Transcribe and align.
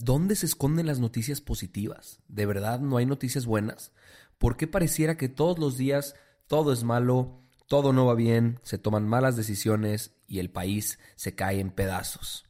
¿Dónde 0.00 0.36
se 0.36 0.46
esconden 0.46 0.86
las 0.86 1.00
noticias 1.00 1.40
positivas? 1.40 2.20
¿De 2.28 2.46
verdad 2.46 2.78
no 2.78 2.98
hay 2.98 3.06
noticias 3.06 3.46
buenas? 3.46 3.90
¿Por 4.38 4.56
qué 4.56 4.68
pareciera 4.68 5.16
que 5.16 5.28
todos 5.28 5.58
los 5.58 5.76
días 5.76 6.14
todo 6.46 6.72
es 6.72 6.84
malo, 6.84 7.42
todo 7.66 7.92
no 7.92 8.06
va 8.06 8.14
bien, 8.14 8.60
se 8.62 8.78
toman 8.78 9.08
malas 9.08 9.34
decisiones 9.34 10.14
y 10.28 10.38
el 10.38 10.50
país 10.50 11.00
se 11.16 11.34
cae 11.34 11.58
en 11.58 11.72
pedazos? 11.72 12.46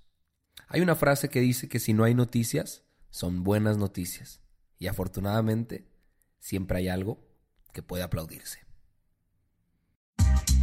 Hay 0.67 0.83
una 0.83 0.95
frase 0.95 1.31
que 1.31 1.41
dice 1.41 1.71
que 1.71 1.81
si 1.81 1.95
no 1.95 2.05
hay 2.05 2.13
noticias, 2.13 2.83
son 3.09 3.45
buenas 3.45 3.79
noticias. 3.79 4.43
Y 4.79 4.89
afortunadamente, 4.89 5.89
siempre 6.41 6.77
hay 6.77 6.89
algo 6.89 7.19
que 7.73 7.83
puede 7.83 8.03
aplaudirse. 8.03 8.68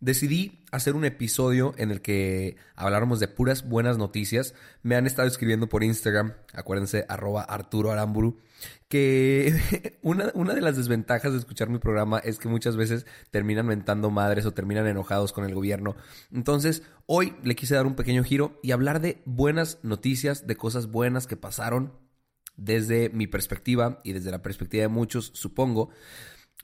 Decidí 0.00 0.64
hacer 0.70 0.94
un 0.94 1.04
episodio 1.04 1.74
en 1.78 1.90
el 1.90 2.02
que 2.02 2.56
habláramos 2.74 3.20
de 3.20 3.28
puras 3.28 3.68
buenas 3.68 3.96
noticias. 3.96 4.54
Me 4.82 4.96
han 4.96 5.06
estado 5.06 5.28
escribiendo 5.28 5.68
por 5.68 5.82
Instagram, 5.82 6.34
acuérdense, 6.52 7.06
arroba 7.08 7.42
Arturo 7.42 7.90
Aramburu, 7.90 8.38
que 8.88 9.98
una, 10.02 10.30
una 10.34 10.54
de 10.54 10.60
las 10.60 10.76
desventajas 10.76 11.32
de 11.32 11.38
escuchar 11.38 11.68
mi 11.70 11.78
programa 11.78 12.18
es 12.18 12.38
que 12.38 12.48
muchas 12.48 12.76
veces 12.76 13.06
terminan 13.30 13.66
mentando 13.66 14.10
madres 14.10 14.46
o 14.46 14.52
terminan 14.52 14.86
enojados 14.86 15.32
con 15.32 15.44
el 15.44 15.54
gobierno. 15.54 15.96
Entonces, 16.32 16.82
hoy 17.06 17.34
le 17.42 17.56
quise 17.56 17.74
dar 17.74 17.86
un 17.86 17.94
pequeño 17.94 18.24
giro 18.24 18.58
y 18.62 18.72
hablar 18.72 19.00
de 19.00 19.22
buenas 19.24 19.78
noticias, 19.82 20.46
de 20.46 20.56
cosas 20.56 20.88
buenas 20.90 21.26
que 21.26 21.36
pasaron 21.36 21.92
desde 22.56 23.10
mi 23.10 23.26
perspectiva 23.26 24.00
y 24.04 24.12
desde 24.12 24.30
la 24.30 24.42
perspectiva 24.42 24.82
de 24.82 24.88
muchos, 24.88 25.30
supongo. 25.34 25.90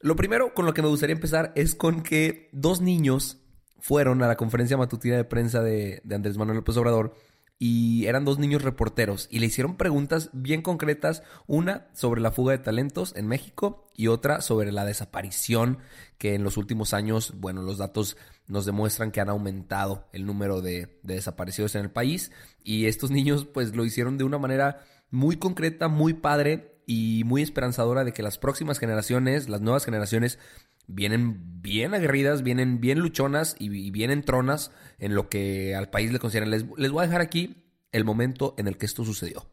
Lo 0.02 0.16
primero 0.16 0.54
con 0.54 0.64
lo 0.64 0.72
que 0.72 0.80
me 0.80 0.88
gustaría 0.88 1.14
empezar 1.14 1.52
es 1.56 1.74
con 1.74 2.02
que 2.02 2.48
dos 2.52 2.80
niños 2.80 3.38
fueron 3.80 4.22
a 4.22 4.28
la 4.28 4.36
conferencia 4.36 4.78
matutina 4.78 5.16
de 5.16 5.24
prensa 5.24 5.62
de, 5.62 6.02
Andrés 6.10 6.38
Manuel 6.38 6.56
López 6.56 6.76
Obrador 6.78 7.14
y 7.58 8.06
eran 8.06 8.24
dos 8.24 8.38
niños 8.38 8.62
reporteros 8.62 9.28
y 9.30 9.40
le 9.40 9.46
hicieron 9.46 9.76
preguntas 9.76 10.30
bien 10.32 10.62
concretas, 10.62 11.22
una 11.46 11.88
sobre 11.92 12.22
la 12.22 12.32
fuga 12.32 12.52
de 12.52 12.64
talentos 12.64 13.14
en 13.14 13.26
México 13.26 13.90
y 13.94 14.06
otra 14.06 14.40
sobre 14.40 14.72
la 14.72 14.86
desaparición 14.86 15.80
que 16.16 16.34
en 16.34 16.44
los 16.44 16.56
últimos 16.56 16.94
años, 16.94 17.34
bueno, 17.36 17.60
los 17.60 17.76
datos 17.76 18.16
nos 18.46 18.64
demuestran 18.64 19.10
que 19.10 19.20
han 19.20 19.28
aumentado 19.28 20.08
el 20.14 20.24
número 20.24 20.62
de, 20.62 20.98
de 21.02 21.16
desaparecidos 21.16 21.74
en 21.74 21.82
el 21.82 21.90
país 21.90 22.32
y 22.64 22.86
estos 22.86 23.10
niños 23.10 23.44
pues 23.44 23.76
lo 23.76 23.84
hicieron 23.84 24.16
de 24.16 24.24
una 24.24 24.38
manera 24.38 24.82
muy 25.10 25.36
concreta, 25.36 25.88
muy 25.88 26.14
padre 26.14 26.69
y 26.92 27.22
muy 27.22 27.40
esperanzadora 27.40 28.02
de 28.02 28.12
que 28.12 28.20
las 28.20 28.36
próximas 28.36 28.80
generaciones, 28.80 29.48
las 29.48 29.60
nuevas 29.60 29.84
generaciones, 29.84 30.40
vienen 30.88 31.62
bien 31.62 31.94
aguerridas, 31.94 32.42
vienen 32.42 32.80
bien 32.80 32.98
luchonas 32.98 33.54
y, 33.60 33.92
vienen 33.92 34.24
tronas 34.24 34.72
en 34.98 35.14
lo 35.14 35.28
que 35.28 35.76
al 35.76 35.88
país 35.88 36.10
le 36.10 36.18
consideran. 36.18 36.50
Les, 36.50 36.64
les 36.76 36.90
voy 36.90 37.04
a 37.04 37.06
dejar 37.06 37.20
aquí 37.20 37.62
el 37.92 38.04
momento 38.04 38.56
en 38.58 38.66
el 38.66 38.76
que 38.76 38.86
esto 38.86 39.04
sucedió. 39.04 39.48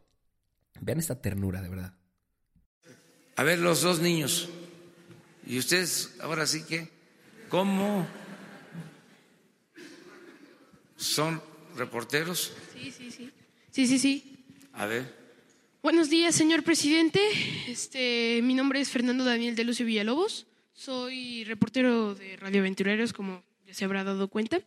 Vean 0.80 0.98
esta 0.98 1.22
ternura, 1.22 1.62
de 1.62 1.68
verdad. 1.68 1.94
A 3.36 3.44
ver, 3.44 3.60
los 3.60 3.82
dos 3.82 4.00
niños. 4.00 4.48
Y 5.46 5.60
ustedes, 5.60 6.16
ahora 6.20 6.44
sí 6.44 6.64
que, 6.64 6.90
¿cómo 7.48 8.04
son 10.96 11.40
reporteros? 11.76 12.52
Sí, 12.74 12.90
sí, 12.90 13.12
sí. 13.12 13.32
Sí, 13.70 13.86
sí, 13.86 13.98
sí. 14.00 14.44
A 14.72 14.86
ver. 14.86 15.17
Buenos 15.80 16.10
días, 16.10 16.34
señor 16.34 16.64
presidente. 16.64 17.20
Este, 17.68 18.40
mi 18.42 18.54
nombre 18.54 18.80
es 18.80 18.90
Fernando 18.90 19.24
Daniel 19.24 19.54
de 19.54 19.62
Lucio 19.62 19.86
Villalobos. 19.86 20.48
Soy 20.74 21.44
reportero 21.44 22.16
de 22.16 22.36
Radio 22.36 22.62
Aventureros, 22.62 23.12
como 23.12 23.44
ya 23.64 23.74
se 23.74 23.84
habrá 23.84 24.02
dado 24.02 24.26
cuenta, 24.26 24.60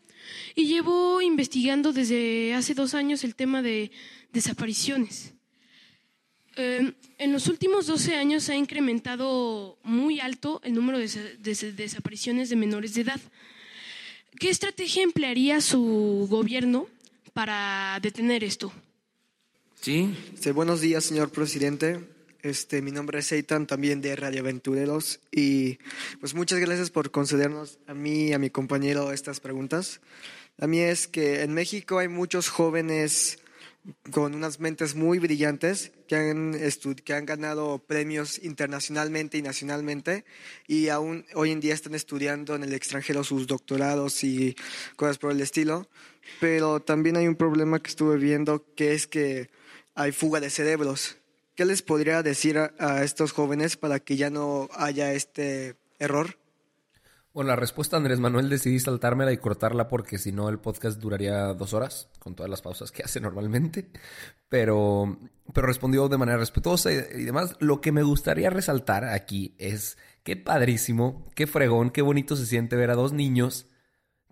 y 0.55 0.67
llevo 0.67 1.21
investigando 1.21 1.91
desde 1.91 2.53
hace 2.53 2.73
dos 2.75 2.94
años 2.94 3.25
el 3.25 3.35
tema 3.35 3.61
de 3.61 3.91
desapariciones. 4.31 5.33
Em, 6.55 6.94
en 7.17 7.33
los 7.33 7.47
últimos 7.47 7.88
12 7.88 8.16
años 8.16 8.47
ha 8.47 8.55
incrementado 8.55 9.79
muy 9.83 10.21
alto 10.21 10.61
el 10.63 10.73
número 10.73 10.97
de, 10.97 11.09
de 11.39 11.71
desapariciones 11.73 12.50
de 12.50 12.55
menores 12.55 12.94
de 12.94 13.01
edad. 13.01 13.19
¿Qué 14.39 14.50
estrategia 14.50 15.03
emplearía 15.03 15.59
su 15.59 16.25
gobierno 16.29 16.88
para 17.33 18.00
detener 18.01 18.45
esto? 18.45 18.71
Sí. 19.81 20.16
Este, 20.36 20.52
buenos 20.52 20.80
días, 20.80 21.03
señor 21.03 21.31
presidente. 21.31 22.02
Este, 22.44 22.84
mi 22.84 22.92
nombre 22.92 23.18
es 23.18 23.31
Eitan, 23.31 23.66
también 23.66 24.00
de 24.00 24.16
Radio 24.16 24.42
Aventureros. 24.42 25.22
Y 25.31 25.80
pues 26.19 26.36
muchas 26.36 26.59
gracias 26.59 26.92
por 26.92 27.09
concedernos 27.09 27.80
a 27.88 27.96
mí 27.96 28.28
y 28.28 28.34
a 28.34 28.38
mi 28.38 28.52
compañero 28.52 29.12
estas 29.12 29.40
preguntas. 29.40 30.00
A 30.59 30.68
mí 30.68 30.81
es 30.81 31.08
que 31.08 31.42
en 31.42 31.56
México 31.56 31.97
hay 31.97 32.09
muchos 32.09 32.47
jóvenes 32.50 33.40
con 34.12 34.36
unas 34.36 34.59
mentes 34.59 34.94
muy 34.94 35.18
brillantes 35.18 35.92
que 36.08 36.16
han, 36.16 36.56
que 37.03 37.13
han 37.16 37.25
ganado 37.25 37.80
premios 37.80 38.38
internacionalmente 38.44 39.40
y 39.40 39.42
nacionalmente 39.42 40.25
y 40.68 40.90
aún 40.90 41.25
hoy 41.34 41.50
en 41.50 41.59
día 41.59 41.74
están 41.74 41.96
estudiando 41.96 42.53
en 42.53 42.62
el 42.62 42.74
extranjero 42.74 43.24
sus 43.24 43.48
doctorados 43.48 44.24
y 44.24 44.56
cosas 44.96 45.18
por 45.18 45.31
el 45.31 45.42
estilo. 45.42 45.90
Pero 46.40 46.84
también 46.84 47.18
hay 47.18 47.28
un 47.28 47.36
problema 47.36 47.81
que 47.81 47.90
estuve 47.90 48.18
viendo 48.18 48.63
que 48.75 48.94
es 48.94 49.08
que 49.08 49.50
hay 49.96 50.12
fuga 50.12 50.40
de 50.40 50.50
cerebros. 50.50 51.18
¿Qué 51.56 51.66
les 51.66 51.81
podría 51.81 52.24
decir 52.24 52.57
a, 52.57 53.03
estos 53.03 53.34
jóvenes 53.34 53.78
para 53.78 54.00
que 54.00 54.16
ya 54.16 54.29
no 54.29 54.69
haya 54.74 55.13
este 55.13 55.75
error? 56.00 56.38
Bueno, 57.34 57.50
la 57.50 57.56
respuesta, 57.56 57.97
Andrés 57.97 58.19
Manuel, 58.19 58.50
decidí 58.50 58.80
saltármela 58.80 59.31
y 59.31 59.38
cortarla 59.38 59.88
porque 59.88 60.18
si 60.18 60.31
no 60.31 60.50
el 60.50 60.59
podcast 60.59 61.00
duraría 61.00 61.53
dos 61.53 61.74
horas, 61.74 62.09
con 62.19 62.35
todas 62.35 62.50
las 62.50 62.62
pausas 62.62 62.91
que 62.91 63.03
hace 63.06 63.19
normalmente. 63.19 63.90
Pero, 64.50 65.18
pero 65.53 65.68
respondió 65.68 66.09
de 66.09 66.18
manera 66.18 66.38
respetuosa 66.38 66.91
y, 66.91 67.24
demás. 67.24 67.56
Lo 67.59 67.80
que 67.80 67.91
me 67.91 68.03
gustaría 68.03 68.50
resaltar 68.50 69.06
aquí 69.06 69.56
es 69.59 69.97
qué 70.24 70.35
padrísimo, 70.35 71.30
qué 71.35 71.47
fregón, 71.47 71.90
qué 71.90 72.01
bonito 72.01 72.35
se 72.35 72.46
siente 72.46 72.75
ver 72.75 72.91
a 72.91 72.96
dos 72.96 73.13
niños 73.13 73.68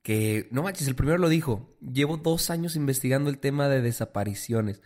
que, 0.04 0.48
no 0.52 0.64
manches, 0.64 0.88
el 0.88 0.96
primero 0.96 1.18
lo 1.18 1.30
dijo, 1.30 1.76
llevo 1.82 2.18
dos 2.18 2.50
años 2.50 2.76
investigando 2.76 3.30
el 3.30 3.40
tema 3.40 3.68
de 3.68 3.82
desapariciones 3.82 4.82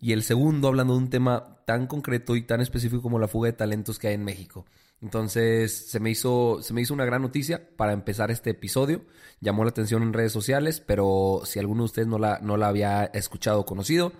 y 0.00 0.12
el 0.12 0.22
segundo 0.22 0.68
hablando 0.68 0.94
de 0.94 0.98
un 1.00 1.10
tema 1.10 1.62
tan 1.64 1.86
concreto 1.86 2.36
y 2.36 2.42
tan 2.42 2.60
específico 2.60 3.02
como 3.02 3.18
la 3.18 3.28
fuga 3.28 3.48
de 3.48 3.54
talentos 3.54 3.98
que 3.98 4.08
hay 4.08 4.14
en 4.14 4.24
México. 4.24 4.66
Entonces 5.00 5.90
se 5.90 6.00
me 6.00 6.10
hizo, 6.10 6.60
se 6.62 6.72
me 6.72 6.80
hizo 6.80 6.94
una 6.94 7.04
gran 7.04 7.22
noticia 7.22 7.68
para 7.76 7.92
empezar 7.92 8.30
este 8.30 8.50
episodio. 8.50 9.04
Llamó 9.40 9.64
la 9.64 9.70
atención 9.70 10.02
en 10.02 10.12
redes 10.12 10.32
sociales, 10.32 10.80
pero 10.80 11.42
si 11.44 11.58
alguno 11.58 11.82
de 11.82 11.86
ustedes 11.86 12.08
no 12.08 12.18
la, 12.18 12.38
no 12.40 12.56
la 12.56 12.68
había 12.68 13.04
escuchado 13.04 13.60
o 13.60 13.66
conocido, 13.66 14.12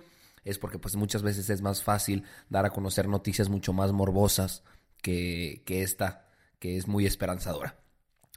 es 0.43 0.59
porque 0.59 0.79
pues 0.79 0.95
muchas 0.95 1.23
veces 1.23 1.49
es 1.49 1.61
más 1.61 1.83
fácil 1.83 2.23
dar 2.49 2.65
a 2.65 2.69
conocer 2.69 3.07
noticias 3.07 3.49
mucho 3.49 3.73
más 3.73 3.91
morbosas 3.91 4.63
que, 5.01 5.63
que 5.65 5.83
esta, 5.83 6.29
que 6.59 6.77
es 6.77 6.87
muy 6.87 7.05
esperanzadora. 7.05 7.79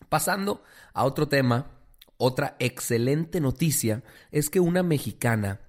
Pasando 0.09 0.62
a 0.94 1.05
otro 1.05 1.29
tema, 1.29 1.70
otra 2.17 2.56
excelente 2.59 3.41
noticia 3.41 4.03
es 4.31 4.50
que 4.50 4.61
una 4.61 4.82
mexicana 4.82 5.61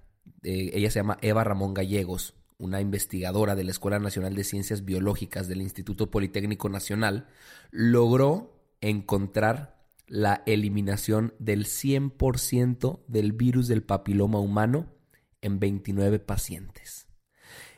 eh, 0.44 0.72
ella 0.74 0.90
se 0.90 1.00
llama 1.00 1.18
Eva 1.22 1.44
Ramón 1.44 1.74
Gallegos, 1.74 2.36
una 2.58 2.82
investigadora 2.82 3.56
de 3.56 3.64
la 3.64 3.72
Escuela 3.72 4.00
Nacional 4.00 4.36
de 4.36 4.44
Ciencias 4.44 4.86
Biológicas 4.86 5.48
del 5.48 5.62
Instituto 5.62 6.12
Politécnico 6.12 6.70
Nacional, 6.70 7.28
logró 7.72 8.62
encontrar 8.82 9.82
la 10.08 10.44
eliminación 10.46 11.34
del 11.40 11.66
100% 11.66 13.04
del 13.08 13.32
virus 13.32 13.68
del 13.68 13.84
papiloma 13.84 14.40
humano 14.40 14.94
en 15.42 15.60
29 15.60 16.20
pacientes. 16.20 17.08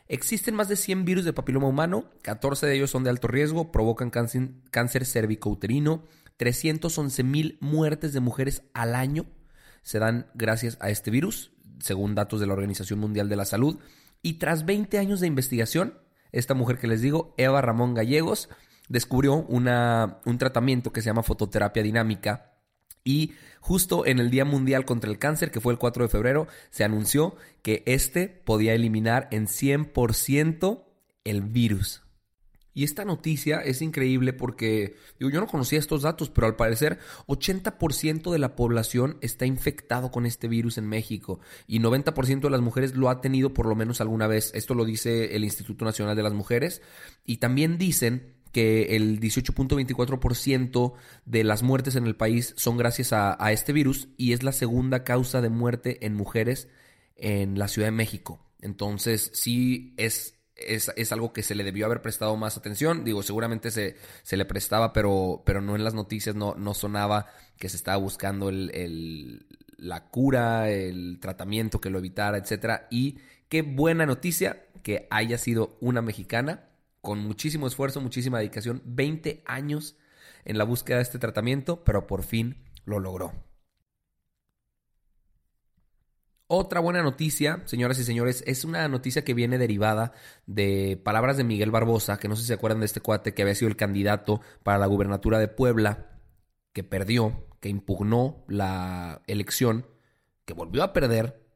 Existen 0.07 0.55
más 0.55 0.67
de 0.67 0.75
100 0.75 1.05
virus 1.05 1.25
de 1.25 1.33
papiloma 1.33 1.67
humano, 1.67 2.09
14 2.23 2.65
de 2.65 2.75
ellos 2.75 2.91
son 2.91 3.03
de 3.03 3.09
alto 3.09 3.27
riesgo, 3.27 3.71
provocan 3.71 4.09
cáncer, 4.09 4.49
cáncer 4.69 5.05
cervicouterino, 5.05 6.03
311 6.37 7.23
mil 7.23 7.57
muertes 7.61 8.11
de 8.13 8.19
mujeres 8.19 8.63
al 8.73 8.95
año 8.95 9.27
se 9.83 9.99
dan 9.99 10.27
gracias 10.33 10.77
a 10.79 10.89
este 10.89 11.11
virus, 11.11 11.51
según 11.83 12.15
datos 12.15 12.39
de 12.39 12.47
la 12.47 12.53
Organización 12.53 12.99
Mundial 12.99 13.27
de 13.27 13.35
la 13.35 13.45
Salud. 13.45 13.77
Y 14.21 14.35
tras 14.35 14.65
20 14.65 14.97
años 14.97 15.19
de 15.19 15.27
investigación, 15.27 15.99
esta 16.31 16.53
mujer 16.53 16.77
que 16.77 16.87
les 16.87 17.01
digo, 17.01 17.35
Eva 17.37 17.61
Ramón 17.61 17.93
Gallegos, 17.93 18.49
descubrió 18.87 19.35
una, 19.35 20.19
un 20.25 20.37
tratamiento 20.37 20.93
que 20.93 21.01
se 21.01 21.07
llama 21.07 21.23
fototerapia 21.23 21.83
dinámica 21.83 22.53
y 23.03 23.33
justo 23.59 24.05
en 24.05 24.19
el 24.19 24.29
Día 24.29 24.45
Mundial 24.45 24.85
contra 24.85 25.11
el 25.11 25.19
Cáncer, 25.19 25.51
que 25.51 25.59
fue 25.59 25.73
el 25.73 25.79
4 25.79 26.03
de 26.03 26.09
febrero, 26.09 26.47
se 26.69 26.83
anunció 26.83 27.35
que 27.61 27.83
este 27.85 28.27
podía 28.27 28.73
eliminar 28.73 29.27
en 29.31 29.47
100% 29.47 30.83
el 31.25 31.41
virus. 31.41 32.02
Y 32.73 32.83
esta 32.83 33.05
noticia 33.05 33.59
es 33.59 33.81
increíble 33.81 34.33
porque 34.33 34.95
digo, 35.19 35.31
yo 35.31 35.39
no 35.39 35.47
conocía 35.47 35.79
estos 35.79 36.01
datos, 36.01 36.29
pero 36.29 36.47
al 36.47 36.55
parecer 36.55 36.99
80% 37.27 38.31
de 38.31 38.39
la 38.39 38.55
población 38.55 39.17
está 39.21 39.45
infectado 39.45 40.11
con 40.11 40.25
este 40.25 40.47
virus 40.47 40.77
en 40.77 40.87
México 40.87 41.39
y 41.67 41.79
90% 41.79 42.41
de 42.41 42.49
las 42.49 42.61
mujeres 42.61 42.95
lo 42.95 43.09
ha 43.09 43.21
tenido 43.21 43.53
por 43.53 43.67
lo 43.67 43.75
menos 43.75 44.01
alguna 44.01 44.27
vez. 44.27 44.51
Esto 44.55 44.73
lo 44.73 44.85
dice 44.85 45.35
el 45.35 45.43
Instituto 45.43 45.85
Nacional 45.85 46.15
de 46.15 46.23
las 46.23 46.33
Mujeres 46.33 46.81
y 47.25 47.37
también 47.37 47.77
dicen 47.77 48.33
que 48.53 48.95
el 48.95 49.19
18.24% 49.19 50.93
de 51.25 51.43
las 51.43 51.63
muertes 51.63 51.95
en 51.95 52.05
el 52.05 52.15
país 52.15 52.53
son 52.55 52.77
gracias 52.77 53.11
a, 53.11 53.35
este 53.51 53.73
virus 53.73 54.09
y 54.15 54.33
es 54.33 54.43
la 54.43 54.51
segunda 54.51 55.03
causa 55.03 55.41
de 55.41 55.49
muerte 55.49 56.05
en 56.05 56.13
mujeres 56.13 56.69
en 57.15 57.57
la 57.57 57.67
Ciudad 57.67 57.87
de 57.87 57.93
México. 57.93 58.45
Entonces 58.61 59.31
sí 59.33 59.95
es, 59.97 60.35
es, 60.55 61.11
algo 61.11 61.33
que 61.33 61.43
se 61.43 61.55
le 61.55 61.63
debió 61.63 61.85
haber 61.85 62.01
prestado 62.01 62.35
más 62.35 62.57
atención. 62.57 63.03
Digo, 63.03 63.23
seguramente 63.23 63.71
se, 63.71 63.95
se 64.23 64.37
le 64.37 64.45
prestaba, 64.45 64.93
pero, 64.93 65.43
pero 65.45 65.61
no 65.61 65.75
en 65.75 65.83
las 65.83 65.93
noticias, 65.93 66.35
no, 66.35 66.55
no 66.55 66.73
sonaba 66.73 67.27
que 67.57 67.69
se 67.69 67.77
estaba 67.77 67.97
buscando 67.97 68.49
el, 68.49 69.45
la 69.77 70.09
cura, 70.09 70.69
el 70.69 71.19
tratamiento 71.19 71.81
que 71.81 71.89
lo 71.89 71.99
evitara, 71.99 72.37
etc. 72.37 72.83
Y 72.89 73.19
qué 73.49 73.61
buena 73.61 74.05
noticia 74.05 74.65
que 74.81 75.07
haya 75.09 75.37
sido 75.37 75.77
una 75.79 76.01
mexicana 76.01 76.69
con 77.01 77.19
muchísimo 77.19 77.67
esfuerzo, 77.67 78.01
muchísima 78.01 78.39
dedicación, 78.39 78.81
20 78.85 79.43
años 79.45 79.97
en 80.45 80.57
la 80.57 80.63
búsqueda 80.63 80.97
de 80.97 81.03
este 81.03 81.19
tratamiento, 81.19 81.83
pero 81.83 82.07
por 82.07 82.23
fin 82.23 82.63
lo 82.85 82.99
logró. 82.99 83.33
Otra 86.47 86.81
buena 86.81 87.01
noticia, 87.01 87.63
señoras 87.65 87.97
y 87.99 88.03
señores, 88.03 88.43
es 88.45 88.65
una 88.65 88.87
noticia 88.87 89.23
que 89.23 89.33
viene 89.33 89.57
derivada 89.57 90.11
de 90.45 91.01
palabras 91.03 91.37
de 91.37 91.43
Miguel 91.43 91.71
Barbosa, 91.71 92.19
que 92.19 92.27
no 92.27 92.35
sé 92.35 92.41
si 92.41 92.49
se 92.49 92.53
acuerdan 92.53 92.81
de 92.81 92.85
este 92.85 92.99
cuate 92.99 93.33
que 93.33 93.41
había 93.41 93.55
sido 93.55 93.69
el 93.69 93.77
candidato 93.77 94.41
para 94.61 94.77
la 94.77 94.85
gubernatura 94.85 95.39
de 95.39 95.47
Puebla, 95.47 96.19
que 96.73 96.83
perdió, 96.83 97.47
que 97.59 97.69
impugnó 97.69 98.43
la 98.47 99.21
elección, 99.25 99.87
que 100.45 100.53
volvió 100.53 100.83
a 100.83 100.91
perder, 100.91 101.47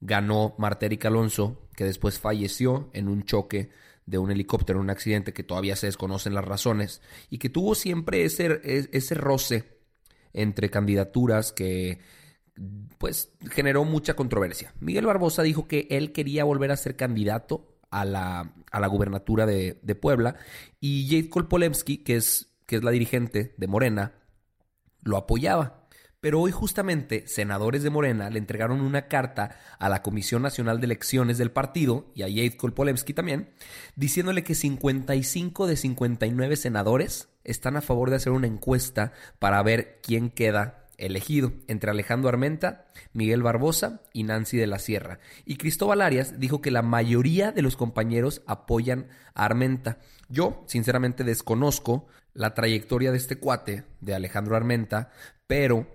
ganó 0.00 0.54
Martérica 0.58 1.08
Alonso, 1.08 1.68
que 1.76 1.84
después 1.84 2.18
falleció 2.18 2.90
en 2.94 3.08
un 3.08 3.24
choque 3.24 3.70
de 4.06 4.18
un 4.18 4.30
helicóptero 4.30 4.78
en 4.78 4.84
un 4.84 4.90
accidente 4.90 5.32
que 5.32 5.44
todavía 5.44 5.76
se 5.76 5.86
desconocen 5.86 6.34
las 6.34 6.44
razones 6.44 7.02
y 7.30 7.38
que 7.38 7.50
tuvo 7.50 7.74
siempre 7.74 8.24
ese, 8.24 8.60
ese 8.64 9.14
roce 9.14 9.78
entre 10.32 10.70
candidaturas 10.70 11.52
que 11.52 12.00
pues 12.98 13.32
generó 13.50 13.84
mucha 13.84 14.14
controversia. 14.14 14.74
Miguel 14.80 15.06
Barbosa 15.06 15.42
dijo 15.42 15.66
que 15.66 15.86
él 15.90 16.12
quería 16.12 16.44
volver 16.44 16.70
a 16.70 16.76
ser 16.76 16.96
candidato 16.96 17.78
a 17.90 18.04
la, 18.04 18.54
a 18.70 18.80
la 18.80 18.86
gubernatura 18.86 19.46
de, 19.46 19.78
de, 19.82 19.94
Puebla 19.94 20.36
y 20.80 21.08
Jade 21.08 21.28
Kolpolemsky, 21.28 21.98
que 21.98 22.16
es, 22.16 22.54
que 22.66 22.76
es 22.76 22.84
la 22.84 22.90
dirigente 22.90 23.54
de 23.56 23.66
Morena, 23.66 24.14
lo 25.02 25.16
apoyaba. 25.16 25.82
Pero 26.20 26.40
hoy 26.40 26.52
justamente 26.52 27.26
senadores 27.26 27.82
de 27.82 27.90
Morena 27.90 28.30
le 28.30 28.38
entregaron 28.38 28.80
una 28.80 29.08
carta 29.08 29.58
a 29.78 29.88
la 29.88 30.02
Comisión 30.02 30.40
Nacional 30.42 30.78
de 30.78 30.86
Elecciones 30.86 31.36
del 31.36 31.50
partido 31.50 32.12
y 32.14 32.22
a 32.22 32.28
Jade 32.28 32.56
Kolpolemsky 32.56 33.12
también, 33.12 33.50
diciéndole 33.96 34.44
que 34.44 34.54
55 34.54 35.66
de 35.66 35.76
59 35.76 36.56
senadores 36.56 37.28
están 37.42 37.76
a 37.76 37.80
favor 37.80 38.08
de 38.08 38.16
hacer 38.16 38.32
una 38.32 38.46
encuesta 38.46 39.12
para 39.40 39.60
ver 39.64 40.00
quién 40.00 40.30
queda 40.30 40.81
elegido 41.02 41.52
entre 41.66 41.90
Alejandro 41.90 42.28
Armenta, 42.28 42.86
Miguel 43.12 43.42
Barbosa 43.42 44.02
y 44.12 44.22
Nancy 44.22 44.56
de 44.56 44.66
la 44.66 44.78
Sierra. 44.78 45.18
Y 45.44 45.56
Cristóbal 45.56 46.00
Arias 46.00 46.38
dijo 46.38 46.62
que 46.62 46.70
la 46.70 46.82
mayoría 46.82 47.50
de 47.52 47.62
los 47.62 47.76
compañeros 47.76 48.42
apoyan 48.46 49.08
a 49.34 49.44
Armenta. 49.44 49.98
Yo, 50.28 50.64
sinceramente, 50.66 51.24
desconozco 51.24 52.06
la 52.34 52.54
trayectoria 52.54 53.10
de 53.10 53.18
este 53.18 53.36
cuate, 53.36 53.84
de 54.00 54.14
Alejandro 54.14 54.56
Armenta, 54.56 55.10
pero 55.46 55.86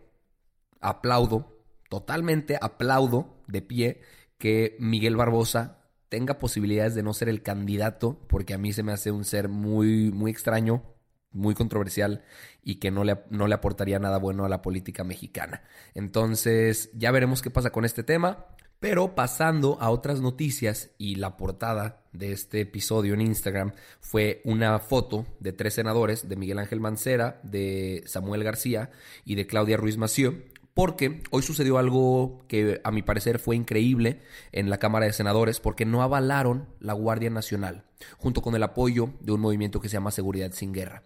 aplaudo, 0.82 1.64
totalmente 1.90 2.58
aplaudo 2.62 3.42
de 3.48 3.62
pie 3.62 4.02
que 4.38 4.76
Miguel 4.80 5.16
Barbosa 5.16 5.90
tenga 6.10 6.38
posibilidades 6.38 6.96
de 6.96 7.04
no 7.04 7.14
ser 7.14 7.30
el 7.30 7.42
candidato, 7.42 8.20
porque 8.28 8.54
a 8.54 8.58
mí 8.58 8.74
se 8.74 8.84
me 8.84 8.92
hace 8.92 9.12
un 9.12 9.24
ser 9.24 9.50
muy, 9.50 10.12
muy 10.12 10.32
extraño, 10.32 10.84
muy 11.38 11.56
controversial 11.56 12.24
y 12.64 12.76
que 12.76 12.92
no 12.92 13.04
le, 13.04 13.20
no 13.30 13.48
le 13.48 13.56
aportaría 13.56 14.00
nada 14.00 14.18
bueno 14.18 14.44
a 14.44 14.50
la 14.50 14.62
política 14.62 15.04
mexicana. 15.04 15.64
Entonces, 15.94 16.90
ya 16.94 17.12
veremos 17.12 17.42
qué 17.42 17.50
pasa 17.50 17.70
con 17.70 17.86
este 17.86 18.04
tema. 18.04 18.48
Pero 18.80 19.16
pasando 19.16 19.78
a 19.82 19.90
otras 19.90 20.22
noticias 20.22 20.92
y 21.00 21.16
la 21.16 21.36
portada 21.36 22.04
de 22.14 22.32
este 22.32 22.62
episodio 22.62 23.16
en 23.16 23.22
Instagram 23.22 23.74
fue 24.00 24.42
una 24.44 24.78
foto 24.78 25.26
de 25.40 25.52
tres 25.52 25.74
senadores, 25.74 26.30
de 26.30 26.36
Miguel 26.36 26.60
Ángel 26.60 26.80
Mancera, 26.80 27.40
de 27.42 28.04
Samuel 28.06 28.44
García 28.44 28.92
y 29.26 29.34
de 29.34 29.48
Claudia 29.48 29.78
Ruiz 29.78 29.98
Massieu, 29.98 30.44
porque 30.76 31.24
hoy 31.32 31.42
sucedió 31.42 31.80
algo 31.80 32.44
que 32.48 32.80
a 32.84 32.92
mi 32.92 33.02
parecer 33.02 33.40
fue 33.40 33.56
increíble 33.56 34.22
en 34.52 34.70
la 34.70 34.78
Cámara 34.78 35.08
de 35.08 35.14
Senadores, 35.14 35.60
porque 35.60 35.86
no 35.86 36.04
avalaron 36.04 36.68
la 36.80 36.94
Guardia 36.94 37.32
Nacional, 37.32 37.84
junto 38.20 38.44
con 38.44 38.54
el 38.54 38.62
apoyo 38.62 39.10
de 39.22 39.32
un 39.32 39.42
movimiento 39.42 39.82
que 39.82 39.90
se 39.90 39.94
llama 39.94 40.12
Seguridad 40.12 40.52
sin 40.52 40.74
Guerra. 40.74 41.02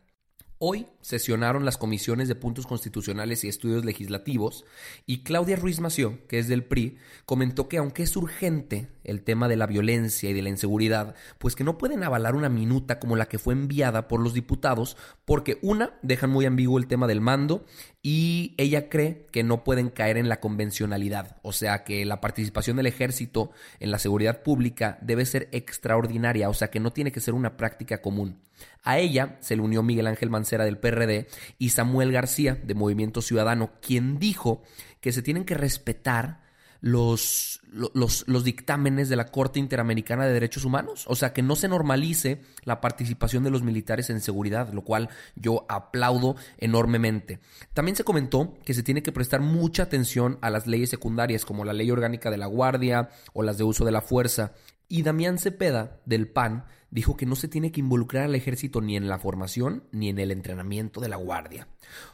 Hoy 0.64 0.86
sesionaron 1.02 1.66
las 1.66 1.80
comisiones 1.80 2.28
de 2.28 2.36
puntos 2.36 2.68
constitucionales 2.68 3.44
y 3.44 3.48
estudios 3.48 3.84
legislativos 3.84 4.64
y 5.08 5.24
Claudia 5.24 5.56
Ruiz 5.56 5.80
Mació, 5.80 6.20
que 6.28 6.38
es 6.38 6.48
del 6.48 6.64
PRI, 6.64 6.98
comentó 7.26 7.68
que 7.68 7.80
aunque 7.80 8.04
es 8.04 8.16
urgente 8.16 8.92
el 9.04 9.24
tema 9.24 9.48
de 9.48 9.56
la 9.56 9.66
violencia 9.66 10.30
y 10.30 10.34
de 10.34 10.44
la 10.44 10.50
inseguridad, 10.50 11.16
pues 11.40 11.56
que 11.56 11.64
no 11.64 11.80
pueden 11.80 12.04
avalar 12.04 12.36
una 12.36 12.48
minuta 12.48 13.00
como 13.00 13.16
la 13.16 13.26
que 13.26 13.40
fue 13.40 13.56
enviada 13.56 14.08
por 14.08 14.20
los 14.20 14.36
diputados 14.36 14.98
porque 15.26 15.58
una, 15.64 15.98
dejan 16.04 16.30
muy 16.30 16.46
ambiguo 16.46 16.78
el 16.78 16.86
tema 16.86 17.08
del 17.08 17.22
mando 17.22 17.66
y 18.04 18.54
ella 18.60 18.88
cree 18.88 19.26
que 19.32 19.42
no 19.42 19.64
pueden 19.64 19.90
caer 19.90 20.18
en 20.18 20.30
la 20.30 20.40
convencionalidad, 20.40 21.38
o 21.42 21.54
sea 21.54 21.84
que 21.84 22.06
la 22.06 22.22
participación 22.22 22.78
del 22.78 22.86
ejército 22.86 23.50
en 23.80 23.90
la 23.90 23.98
seguridad 23.98 24.44
pública 24.44 25.00
debe 25.02 25.26
ser 25.26 25.50
extraordinaria, 25.54 26.50
o 26.50 26.54
sea 26.54 26.70
que 26.70 26.80
no 26.80 26.94
tiene 26.94 27.12
que 27.12 27.20
ser 27.20 27.34
una 27.34 27.58
práctica 27.58 28.00
común. 28.04 28.38
A 28.84 28.98
ella 28.98 29.38
se 29.42 29.56
le 29.56 29.62
unió 29.62 29.84
Miguel 29.84 30.08
Ángel 30.08 30.30
Mancera 30.30 30.66
del 30.66 30.78
PRD 30.78 31.28
y 31.58 31.70
Samuel 31.70 32.12
García 32.12 32.56
de 32.56 32.74
Movimiento 32.74 33.22
Ciudadano, 33.22 33.72
quien 33.82 34.20
dijo 34.20 34.64
que 35.02 35.12
se 35.12 35.22
tienen 35.22 35.46
que 35.46 35.54
respetar 35.54 36.42
los, 36.82 37.62
los, 37.94 38.28
los, 38.28 38.44
dictámenes 38.44 39.08
de 39.08 39.16
la 39.16 39.28
Corte 39.28 39.60
Interamericana 39.60 40.26
de 40.26 40.34
Derechos 40.34 40.66
Humanos. 40.66 41.06
O 41.08 41.16
sea, 41.16 41.32
que 41.32 41.44
no 41.44 41.56
se 41.56 41.68
normalice 41.68 42.42
la 42.64 42.82
participación 42.82 43.44
de 43.44 43.52
los 43.52 43.62
militares 43.62 44.10
en 44.10 44.20
seguridad, 44.20 44.74
lo 44.74 44.82
cual 44.82 45.10
yo 45.36 45.66
aplaudo 45.70 46.36
enormemente. 46.58 47.40
También 47.74 47.96
se 47.96 48.04
comentó 48.04 48.58
que 48.66 48.74
se 48.74 48.82
tiene 48.82 49.04
que 49.04 49.12
prestar 49.12 49.42
mucha 49.42 49.84
atención 49.84 50.40
a 50.42 50.50
las 50.50 50.66
leyes 50.66 50.90
secundarias, 50.90 51.46
como 51.46 51.66
la 51.66 51.74
Ley 51.74 51.92
Orgánica 51.92 52.32
de 52.32 52.40
la 52.40 52.48
Guardia 52.48 53.10
o 53.34 53.44
las 53.44 53.60
de 53.60 53.64
uso 53.64 53.86
de 53.86 53.92
la 53.92 54.02
fuerza. 54.02 54.54
Y 54.88 55.04
Damián 55.04 55.38
Cepeda, 55.38 56.02
del 56.06 56.28
PAN, 56.28 56.66
dijo 56.92 57.18
que 57.18 57.26
no 57.26 57.36
se 57.36 57.48
tiene 57.48 57.72
que 57.72 57.80
involucrar 57.80 58.26
al 58.26 58.36
ejército 58.36 58.82
ni 58.82 58.96
en 58.96 59.08
la 59.08 59.18
formación 59.18 59.84
ni 59.92 60.10
en 60.10 60.20
el 60.20 60.32
entrenamiento 60.32 61.02
de 61.02 61.10
la 61.10 61.16
Guardia. 61.16 61.68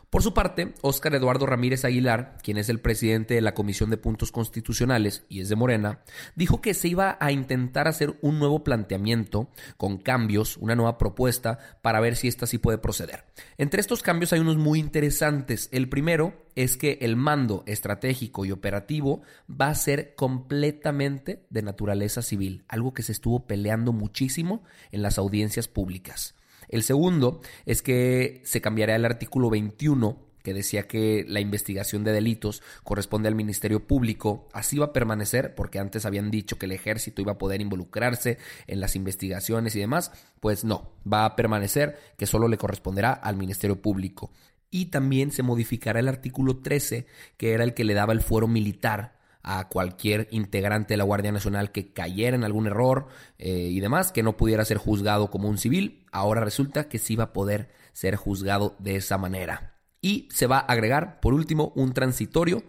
Por 0.10 0.24
su 0.24 0.34
parte, 0.34 0.74
Óscar 0.82 1.14
Eduardo 1.16 1.46
Ramírez 1.46 1.84
Aguilar, 1.84 2.38
quien 2.42 2.58
es 2.58 2.70
el 2.70 2.80
presidente 2.80 3.34
de 3.34 3.42
la 3.42 3.54
Comisión 3.54 3.90
de 3.90 3.98
Puntos 3.98 4.32
Constitucionales 4.32 5.26
y 5.28 5.42
es 5.42 5.50
de 5.50 5.58
Morena, 5.58 6.00
dijo 6.36 6.62
que 6.62 6.74
se 6.74 6.88
iba 6.88 7.18
a 7.20 7.34
intentar 7.34 7.90
hacer 7.90 8.18
un 8.22 8.40
nuevo 8.40 8.64
planteamiento 8.64 9.50
con 9.76 9.98
cambios, 9.98 10.56
una 10.58 10.76
nueva 10.76 10.98
propuesta 10.98 11.60
para 11.82 12.00
ver 12.00 12.16
si 12.16 12.30
esta 12.30 12.48
sí 12.48 12.58
puede 12.58 12.78
proceder. 12.78 13.26
Entre 13.58 13.82
estos 13.82 14.02
cambios 14.02 14.32
hay 14.32 14.40
unos 14.40 14.56
muy 14.56 14.80
interesantes. 14.80 15.68
El 15.74 15.90
primero 15.90 16.48
es 16.56 16.78
que 16.78 17.00
el 17.02 17.18
mando 17.18 17.64
estratégico 17.68 18.46
y 18.46 18.52
operativo 18.52 19.22
va 19.50 19.68
a 19.68 19.76
ser 19.76 20.16
completamente 20.16 21.46
de 21.50 21.62
naturaleza 21.62 22.22
civil, 22.22 22.64
algo 22.70 22.94
que 22.94 23.04
se 23.04 23.12
estuvo 23.12 23.46
peleando 23.46 23.92
muchísimo 23.92 24.64
en 24.92 25.02
las 25.02 25.18
audiencias 25.18 25.68
públicas. 25.68 26.36
El 26.70 26.84
segundo 26.84 27.42
es 27.66 27.82
que 27.82 28.42
se 28.44 28.62
cambiará 28.62 28.96
el 28.96 29.06
artículo 29.06 29.50
21 29.50 30.28
que 30.48 30.54
decía 30.54 30.88
que 30.88 31.26
la 31.28 31.42
investigación 31.42 32.06
de 32.06 32.14
delitos 32.14 32.64
corresponde 32.86 33.28
al 33.28 33.36
Ministerio 33.36 33.86
Público, 33.86 34.48
así 34.54 34.78
va 34.78 34.86
a 34.86 34.94
permanecer, 34.94 35.56
porque 35.56 35.78
antes 35.78 36.06
habían 36.06 36.32
dicho 36.32 36.58
que 36.58 36.68
el 36.68 36.72
ejército 36.72 37.22
iba 37.22 37.34
a 37.34 37.38
poder 37.38 37.60
involucrarse 37.60 38.38
en 38.66 38.80
las 38.80 38.96
investigaciones 38.96 39.76
y 39.76 39.82
demás, 39.82 40.14
pues 40.40 40.64
no, 40.64 40.94
va 41.06 41.26
a 41.26 41.36
permanecer 41.36 42.00
que 42.18 42.28
solo 42.28 42.48
le 42.48 42.58
corresponderá 42.58 43.12
al 43.12 43.36
Ministerio 43.36 43.82
Público. 43.82 44.32
Y 44.72 44.86
también 44.86 45.32
se 45.32 45.44
modificará 45.44 46.00
el 46.00 46.08
artículo 46.08 46.60
13, 46.60 47.08
que 47.36 47.52
era 47.52 47.66
el 47.66 47.74
que 47.74 47.84
le 47.84 47.94
daba 47.94 48.14
el 48.14 48.22
fuero 48.22 48.48
militar 48.48 49.17
a 49.50 49.70
cualquier 49.70 50.28
integrante 50.32 50.94
de 50.94 50.98
la 50.98 51.06
Guardia 51.06 51.32
Nacional 51.32 51.72
que 51.72 51.94
cayera 51.94 52.36
en 52.36 52.44
algún 52.44 52.68
error 52.68 53.08
eh, 53.38 53.70
y 53.72 53.80
demás, 53.80 54.12
que 54.12 54.22
no 54.22 54.36
pudiera 54.36 54.66
ser 54.66 54.78
juzgado 54.78 55.32
como 55.32 55.48
un 55.48 55.58
civil. 55.58 56.06
Ahora 56.12 56.42
resulta 56.42 56.90
que 56.90 57.00
sí 57.00 57.16
va 57.16 57.26
a 57.26 57.34
poder 57.34 57.70
ser 57.94 58.18
juzgado 58.18 58.76
de 58.80 58.98
esa 58.98 59.18
manera. 59.18 59.80
Y 60.02 60.28
se 60.34 60.48
va 60.48 60.58
a 60.58 60.66
agregar, 60.74 61.22
por 61.22 61.34
último, 61.34 61.72
un 61.78 61.94
transitorio 61.94 62.64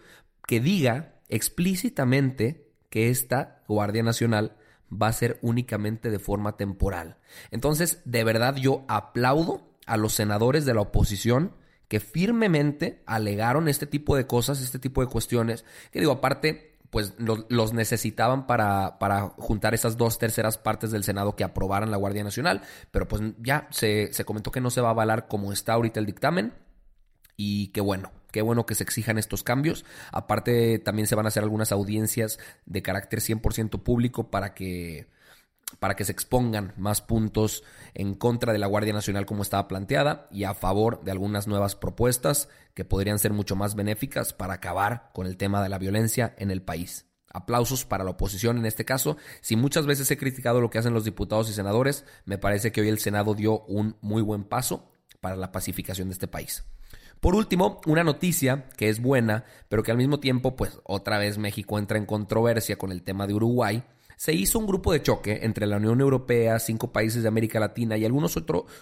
que 0.46 0.60
diga 0.60 1.16
explícitamente 1.28 2.70
que 2.90 3.10
esta 3.10 3.64
Guardia 3.66 4.04
Nacional 4.04 4.56
va 4.90 5.08
a 5.08 5.12
ser 5.12 5.40
únicamente 5.42 6.10
de 6.10 6.20
forma 6.20 6.56
temporal. 6.56 7.16
Entonces, 7.50 8.02
de 8.04 8.22
verdad 8.22 8.54
yo 8.54 8.84
aplaudo 8.86 9.68
a 9.84 9.96
los 9.96 10.14
senadores 10.14 10.64
de 10.64 10.74
la 10.74 10.82
oposición 10.82 11.54
que 11.88 12.00
firmemente 12.00 13.02
alegaron 13.06 13.68
este 13.68 13.86
tipo 13.86 14.16
de 14.16 14.26
cosas, 14.26 14.60
este 14.60 14.78
tipo 14.78 15.00
de 15.00 15.08
cuestiones, 15.08 15.64
que 15.90 16.00
digo, 16.00 16.12
aparte, 16.12 16.76
pues 16.90 17.14
los 17.18 17.72
necesitaban 17.72 18.46
para, 18.46 18.98
para, 18.98 19.28
juntar 19.36 19.74
esas 19.74 19.96
dos 19.96 20.18
terceras 20.18 20.56
partes 20.56 20.90
del 20.90 21.04
Senado 21.04 21.36
que 21.36 21.44
aprobaran 21.44 21.90
la 21.90 21.96
Guardia 21.96 22.24
Nacional, 22.24 22.62
pero 22.90 23.08
pues 23.08 23.22
ya 23.38 23.68
se, 23.70 24.12
se 24.12 24.24
comentó 24.24 24.50
que 24.50 24.60
no 24.60 24.70
se 24.70 24.80
va 24.80 24.88
a 24.88 24.92
avalar 24.92 25.28
como 25.28 25.52
está 25.52 25.74
ahorita 25.74 26.00
el 26.00 26.06
dictamen 26.06 26.54
y 27.36 27.68
qué 27.68 27.80
bueno, 27.80 28.10
qué 28.30 28.42
bueno 28.42 28.64
que 28.64 28.74
se 28.74 28.84
exijan 28.84 29.18
estos 29.18 29.42
cambios. 29.42 29.84
Aparte, 30.12 30.78
también 30.78 31.06
se 31.06 31.14
van 31.14 31.26
a 31.26 31.28
hacer 31.28 31.42
algunas 31.42 31.72
audiencias 31.72 32.38
de 32.64 32.82
carácter 32.82 33.20
100% 33.20 33.82
público 33.82 34.30
para 34.30 34.54
que 34.54 35.08
para 35.78 35.96
que 35.96 36.04
se 36.04 36.12
expongan 36.12 36.72
más 36.76 37.00
puntos 37.00 37.62
en 37.94 38.14
contra 38.14 38.52
de 38.52 38.58
la 38.58 38.66
Guardia 38.66 38.92
Nacional 38.92 39.26
como 39.26 39.42
estaba 39.42 39.68
planteada 39.68 40.28
y 40.30 40.44
a 40.44 40.54
favor 40.54 41.02
de 41.02 41.10
algunas 41.10 41.46
nuevas 41.46 41.76
propuestas 41.76 42.48
que 42.74 42.84
podrían 42.84 43.18
ser 43.18 43.32
mucho 43.32 43.56
más 43.56 43.74
benéficas 43.74 44.32
para 44.32 44.54
acabar 44.54 45.10
con 45.12 45.26
el 45.26 45.36
tema 45.36 45.62
de 45.62 45.68
la 45.68 45.78
violencia 45.78 46.34
en 46.38 46.50
el 46.50 46.62
país. 46.62 47.06
Aplausos 47.30 47.84
para 47.84 48.04
la 48.04 48.10
oposición 48.10 48.58
en 48.58 48.66
este 48.66 48.84
caso. 48.84 49.16
Si 49.40 49.54
muchas 49.54 49.86
veces 49.86 50.10
he 50.10 50.16
criticado 50.16 50.60
lo 50.60 50.70
que 50.70 50.78
hacen 50.78 50.94
los 50.94 51.04
diputados 51.04 51.50
y 51.50 51.52
senadores, 51.52 52.04
me 52.24 52.38
parece 52.38 52.72
que 52.72 52.80
hoy 52.80 52.88
el 52.88 52.98
Senado 52.98 53.34
dio 53.34 53.60
un 53.66 53.96
muy 54.00 54.22
buen 54.22 54.44
paso 54.44 54.90
para 55.20 55.36
la 55.36 55.52
pacificación 55.52 56.08
de 56.08 56.14
este 56.14 56.28
país. 56.28 56.64
Por 57.20 57.34
último, 57.34 57.80
una 57.86 58.04
noticia 58.04 58.68
que 58.76 58.88
es 58.88 59.02
buena, 59.02 59.44
pero 59.68 59.82
que 59.82 59.90
al 59.90 59.96
mismo 59.96 60.20
tiempo, 60.20 60.54
pues 60.54 60.78
otra 60.84 61.18
vez 61.18 61.36
México 61.36 61.78
entra 61.78 61.98
en 61.98 62.06
controversia 62.06 62.76
con 62.76 62.92
el 62.92 63.02
tema 63.02 63.26
de 63.26 63.34
Uruguay, 63.34 63.82
se 64.18 64.34
hizo 64.34 64.58
un 64.58 64.66
grupo 64.66 64.92
de 64.92 65.00
choque 65.00 65.40
entre 65.42 65.66
la 65.66 65.76
Unión 65.76 66.00
Europea, 66.00 66.58
cinco 66.58 66.92
países 66.92 67.22
de 67.22 67.28
América 67.28 67.60
Latina 67.60 67.96
y 67.96 68.04
algunos 68.04 68.36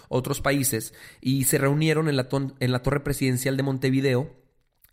otros 0.09 0.41
países 0.41 0.95
y 1.21 1.43
se 1.43 1.59
reunieron 1.59 2.09
en 2.09 2.17
la, 2.17 2.79
torre 2.81 2.99
presidencial 3.01 3.55
de 3.55 3.63
Montevideo 3.63 4.35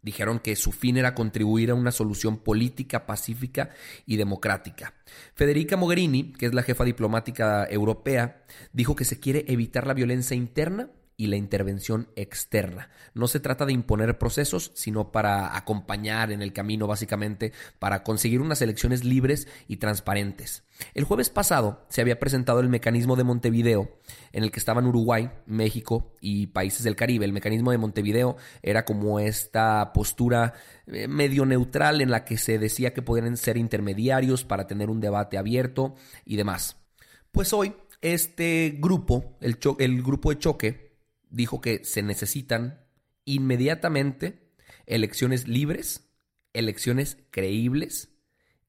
Dijeron 0.02 0.38
que 0.38 0.54
su 0.54 0.70
fin 0.70 0.98
era 0.98 1.14
contribuir 1.14 1.70
a 1.70 1.74
una 1.74 1.90
solución 1.90 2.36
política, 2.36 3.06
pacífica 3.06 3.70
y 4.04 4.18
democrática. 4.18 4.92
Federica 5.34 5.78
Mogherini, 5.78 6.34
que 6.34 6.44
es 6.44 6.52
la 6.52 6.62
jefa 6.62 6.84
diplomática 6.84 7.66
europea, 7.70 8.44
dijo 8.74 8.96
que 8.96 9.06
se 9.06 9.18
quiere 9.18 9.46
evitar 9.48 9.86
la 9.86 9.94
violencia 9.94 10.36
interna 10.36 10.90
y 11.16 11.28
la 11.28 11.36
intervención 11.36 12.08
externa. 12.16 12.90
No 13.14 13.28
se 13.28 13.40
trata 13.40 13.66
de 13.66 13.72
imponer 13.72 14.18
procesos, 14.18 14.72
sino 14.74 15.12
para 15.12 15.56
acompañar 15.56 16.32
en 16.32 16.42
el 16.42 16.52
camino 16.52 16.86
básicamente 16.86 17.52
para 17.78 18.02
conseguir 18.02 18.40
unas 18.40 18.60
elecciones 18.62 19.04
libres 19.04 19.46
y 19.68 19.76
transparentes. 19.76 20.64
El 20.92 21.04
jueves 21.04 21.30
pasado 21.30 21.84
se 21.88 22.00
había 22.00 22.18
presentado 22.18 22.60
el 22.60 22.68
mecanismo 22.68 23.14
de 23.14 23.24
Montevideo, 23.24 23.96
en 24.32 24.42
el 24.42 24.50
que 24.50 24.58
estaban 24.58 24.86
Uruguay, 24.86 25.30
México 25.46 26.12
y 26.20 26.48
países 26.48 26.82
del 26.82 26.96
Caribe. 26.96 27.24
El 27.24 27.32
mecanismo 27.32 27.70
de 27.70 27.78
Montevideo 27.78 28.36
era 28.62 28.84
como 28.84 29.20
esta 29.20 29.92
postura 29.92 30.54
eh, 30.86 31.06
medio 31.06 31.46
neutral 31.46 32.00
en 32.00 32.10
la 32.10 32.24
que 32.24 32.38
se 32.38 32.58
decía 32.58 32.92
que 32.92 33.02
podían 33.02 33.36
ser 33.36 33.56
intermediarios 33.56 34.44
para 34.44 34.66
tener 34.66 34.90
un 34.90 35.00
debate 35.00 35.38
abierto 35.38 35.94
y 36.24 36.36
demás. 36.36 36.76
Pues 37.30 37.52
hoy 37.52 37.74
este 38.04 38.76
grupo, 38.78 39.36
el, 39.40 39.58
el 39.78 40.02
grupo 40.02 40.30
de 40.30 40.38
choque, 40.38 40.83
dijo 41.34 41.60
que 41.60 41.84
se 41.84 42.02
necesitan 42.02 42.86
inmediatamente 43.24 44.52
elecciones 44.86 45.48
libres, 45.48 46.08
elecciones 46.52 47.18
creíbles 47.30 48.10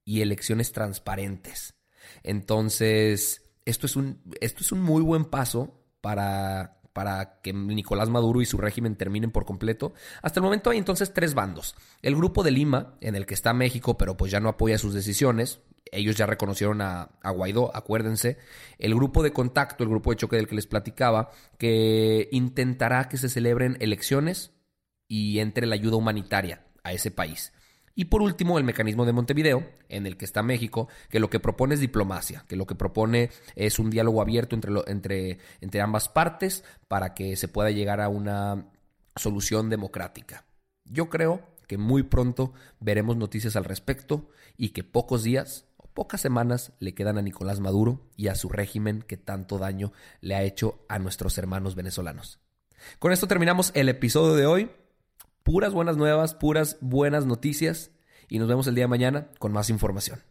y 0.03 0.21
elecciones 0.21 0.71
transparentes. 0.71 1.75
Entonces, 2.23 3.43
esto 3.65 3.85
es 3.85 3.95
un, 3.95 4.21
esto 4.41 4.61
es 4.61 4.71
un 4.71 4.81
muy 4.81 5.01
buen 5.03 5.25
paso 5.25 5.85
para, 6.01 6.81
para 6.93 7.39
que 7.41 7.53
Nicolás 7.53 8.09
Maduro 8.09 8.41
y 8.41 8.45
su 8.45 8.57
régimen 8.57 8.95
terminen 8.95 9.31
por 9.31 9.45
completo. 9.45 9.93
Hasta 10.21 10.39
el 10.39 10.43
momento 10.43 10.69
hay 10.69 10.77
entonces 10.77 11.13
tres 11.13 11.33
bandos. 11.33 11.75
El 12.01 12.15
grupo 12.15 12.43
de 12.43 12.51
Lima, 12.51 12.97
en 13.01 13.15
el 13.15 13.25
que 13.25 13.33
está 13.33 13.53
México, 13.53 13.97
pero 13.97 14.17
pues 14.17 14.31
ya 14.31 14.39
no 14.39 14.49
apoya 14.49 14.77
sus 14.77 14.93
decisiones, 14.93 15.59
ellos 15.95 16.15
ya 16.15 16.25
reconocieron 16.25 16.81
a, 16.81 17.09
Guaidó, 17.23 17.75
acuérdense. 17.75 18.37
El 18.77 18.95
grupo 18.95 19.23
de 19.23 19.31
contacto, 19.31 19.83
el 19.83 19.89
grupo 19.89 20.11
de 20.11 20.17
choque 20.17 20.35
del 20.35 20.47
que 20.47 20.55
les 20.55 20.67
platicaba, 20.67 21.31
que 21.57 22.29
intentará 22.31 23.09
que 23.09 23.17
se 23.17 23.29
celebren 23.29 23.77
elecciones 23.79 24.51
y 25.07 25.39
entre 25.39 25.67
la 25.67 25.75
ayuda 25.75 25.97
humanitaria 25.97 26.65
a 26.83 26.93
ese 26.93 27.11
país. 27.11 27.53
Y 27.97 28.05
por 28.05 28.21
último, 28.21 28.57
el 28.57 28.65
mecanismo 28.65 29.05
de 29.05 29.13
Montevideo, 29.13 29.69
en 29.87 30.05
el 30.05 30.17
que 30.17 30.25
está 30.25 30.43
México, 30.43 30.89
que 31.09 31.21
lo 31.21 31.29
que 31.29 31.39
propone 31.39 31.75
es 31.75 31.79
diplomacia, 31.79 32.43
que 32.47 32.57
lo 32.57 32.65
que 32.65 32.75
propone 32.75 33.29
es 33.55 33.79
un 33.79 33.89
diálogo 33.89 34.21
abierto 34.21 34.55
entre, 34.55 34.73
entre, 34.87 35.39
entre 35.61 35.81
ambas 35.81 36.09
partes 36.09 36.65
para 36.89 37.13
que 37.13 37.37
se 37.37 37.47
pueda 37.47 37.71
llegar 37.71 38.01
a 38.01 38.09
una 38.09 38.67
solución 39.15 39.69
democrática. 39.69 40.45
Yo 40.83 41.09
creo 41.09 41.55
que 41.67 41.77
muy 41.77 42.03
pronto 42.03 42.53
veremos 42.79 43.17
noticias 43.17 43.55
al 43.55 43.63
respecto 43.63 44.29
y 44.57 44.69
que 44.69 44.83
pocos 44.83 45.23
días 45.23 45.64
Pocas 45.95 46.19
semanas 46.19 46.73
le 46.79 46.93
quedan 46.93 47.17
a 47.17 47.21
Nicolás 47.21 47.61
Maduro 47.61 48.01
y 48.17 48.27
a 48.27 48.35
su 48.35 48.49
régimen 48.49 49.01
que 49.01 49.15
tanto 49.15 49.57
daño 49.57 49.93
le 50.19 50.35
ha 50.35 50.43
hecho 50.43 50.83
a 50.89 50.99
nuestros 50.99 51.37
hermanos 51.37 51.73
venezolanos. 51.73 52.41
Con 52.99 53.13
esto 53.13 53.27
terminamos 53.27 53.71
el 53.75 53.87
episodio 53.87 54.35
de 54.35 54.45
hoy. 54.45 54.71
Puras 55.41 55.71
buenas 55.71 55.95
nuevas, 55.95 56.35
puras 56.35 56.75
buenas 56.81 57.25
noticias 57.25 57.91
y 58.27 58.39
nos 58.39 58.49
vemos 58.49 58.67
el 58.67 58.75
día 58.75 58.83
de 58.83 58.89
mañana 58.89 59.27
con 59.39 59.53
más 59.53 59.69
información. 59.69 60.21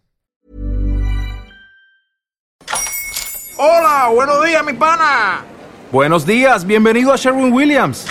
Hola, 3.57 4.11
buenos 4.15 4.45
días, 4.45 4.63
mi 4.67 4.75
pana. 4.75 5.47
Buenos 5.91 6.27
días, 6.27 6.67
bienvenido 6.67 7.11
a 7.11 7.17
Sherwin 7.17 7.51
Williams. 7.51 8.07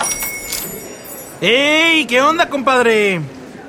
¡Ey! 1.39 2.07
¿Qué 2.07 2.19
onda, 2.19 2.50
compadre? 2.50 3.22